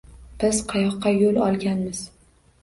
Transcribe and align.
Biz 0.43 0.61
qayoqqa 0.71 1.11
yo‘l 1.17 1.37
olganmiz? 1.49 2.01